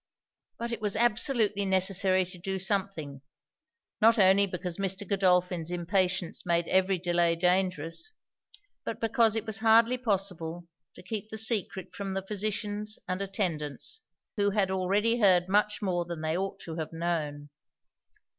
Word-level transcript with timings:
But 0.57 0.71
it 0.71 0.81
was 0.81 0.95
absolutely 0.95 1.63
necessary 1.63 2.25
to 2.25 2.39
do 2.39 2.57
something; 2.57 3.21
not 4.01 4.17
only 4.17 4.47
because 4.47 4.79
Mr. 4.79 5.07
Godolphin's 5.07 5.69
impatience 5.69 6.43
made 6.43 6.67
every 6.69 6.97
delay 6.97 7.35
dangerous, 7.35 8.15
but 8.83 8.99
because 8.99 9.35
it 9.35 9.45
was 9.45 9.59
hardly 9.59 9.99
possible 9.99 10.67
to 10.95 11.03
keep 11.03 11.29
the 11.29 11.37
secret 11.37 11.93
from 11.93 12.15
the 12.15 12.25
physicians 12.25 12.97
and 13.07 13.21
attendants, 13.21 13.99
who 14.37 14.49
had 14.49 14.71
already 14.71 15.19
heard 15.19 15.47
much 15.47 15.83
more 15.83 16.03
than 16.03 16.21
they 16.21 16.35
ought 16.35 16.59
to 16.61 16.77
have 16.77 16.91
known. 16.91 17.49